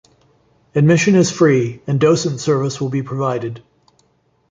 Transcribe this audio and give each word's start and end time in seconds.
Admission 0.73 1.13
is 1.13 1.29
free 1.29 1.79
and 1.85 1.99
docent 1.99 2.39
service 2.39 2.81
will 2.81 2.89
be 2.89 3.03
provided. 3.03 3.61